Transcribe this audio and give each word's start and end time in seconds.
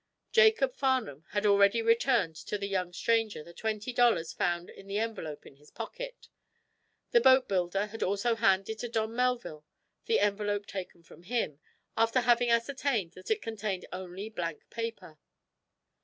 Jacob 0.31 0.73
Farnum 0.73 1.25
had 1.29 1.45
already 1.45 1.79
returned 1.79 2.35
to 2.35 2.57
the 2.57 2.65
young 2.67 2.91
stranger 2.91 3.43
the 3.43 3.53
twenty 3.53 3.93
dollars 3.93 4.33
found 4.33 4.67
in 4.71 4.87
the 4.87 4.97
envelope 4.97 5.45
in 5.45 5.57
his 5.57 5.69
pocket. 5.69 6.27
The 7.11 7.21
boatbuilder 7.21 7.85
had 7.89 8.01
also 8.01 8.33
handed 8.33 8.79
to 8.79 8.89
Don 8.89 9.15
Melville 9.15 9.63
the 10.07 10.19
envelope 10.19 10.65
taken 10.65 11.03
from 11.03 11.21
him, 11.21 11.59
after 11.95 12.21
having 12.21 12.49
ascertained 12.49 13.11
that 13.11 13.29
it 13.29 13.43
contained 13.43 13.85
only 13.93 14.27
blank 14.27 14.67
paper. 14.71 15.19